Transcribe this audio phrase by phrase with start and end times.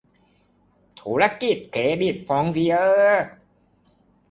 [0.99, 2.75] ธุรกิจเครดิตฟองซิเอ
[3.11, 3.23] ร์